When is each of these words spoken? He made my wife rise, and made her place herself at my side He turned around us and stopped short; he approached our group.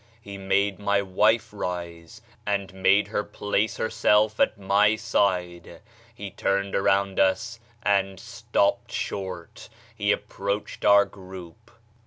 He 0.19 0.35
made 0.35 0.79
my 0.79 1.03
wife 1.03 1.49
rise, 1.53 2.23
and 2.43 2.73
made 2.73 3.09
her 3.09 3.23
place 3.23 3.77
herself 3.77 4.39
at 4.39 4.57
my 4.57 4.95
side 4.95 5.79
He 6.15 6.31
turned 6.31 6.73
around 6.73 7.19
us 7.19 7.59
and 7.83 8.19
stopped 8.19 8.91
short; 8.91 9.69
he 9.95 10.11
approached 10.11 10.83
our 10.85 11.05
group. 11.05 11.69